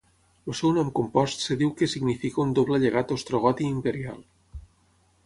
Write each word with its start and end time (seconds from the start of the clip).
El 0.51 0.55
seu 0.59 0.71
nom 0.77 0.87
compost 0.99 1.43
es 1.55 1.59
diu 1.59 1.73
que 1.81 1.89
significa 1.91 2.41
un 2.45 2.55
doble 2.61 2.79
llegat 2.85 3.13
ostrogot 3.17 3.63
i 3.67 3.69
imperial. 3.75 4.19